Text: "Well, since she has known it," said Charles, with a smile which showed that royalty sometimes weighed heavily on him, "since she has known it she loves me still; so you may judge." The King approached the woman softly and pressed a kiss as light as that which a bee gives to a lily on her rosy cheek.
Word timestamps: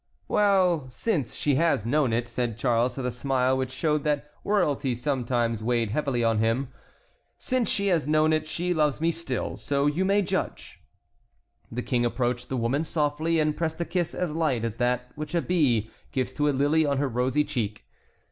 "Well, 0.27 0.87
since 0.89 1.35
she 1.35 1.53
has 1.61 1.85
known 1.85 2.11
it," 2.11 2.27
said 2.27 2.57
Charles, 2.57 2.97
with 2.97 3.05
a 3.05 3.11
smile 3.11 3.55
which 3.55 3.69
showed 3.69 4.03
that 4.03 4.31
royalty 4.43 4.95
sometimes 4.95 5.61
weighed 5.61 5.91
heavily 5.91 6.23
on 6.23 6.39
him, 6.39 6.69
"since 7.37 7.69
she 7.69 7.85
has 7.89 8.07
known 8.07 8.33
it 8.33 8.47
she 8.47 8.73
loves 8.73 8.99
me 8.99 9.11
still; 9.11 9.57
so 9.57 9.85
you 9.85 10.03
may 10.03 10.23
judge." 10.23 10.79
The 11.71 11.83
King 11.83 12.03
approached 12.03 12.49
the 12.49 12.57
woman 12.57 12.83
softly 12.83 13.39
and 13.39 13.55
pressed 13.55 13.79
a 13.79 13.85
kiss 13.85 14.15
as 14.15 14.33
light 14.33 14.65
as 14.65 14.77
that 14.77 15.11
which 15.13 15.35
a 15.35 15.41
bee 15.43 15.91
gives 16.11 16.33
to 16.33 16.49
a 16.49 16.49
lily 16.49 16.83
on 16.83 16.97
her 16.97 17.07
rosy 17.07 17.43
cheek. 17.43 17.85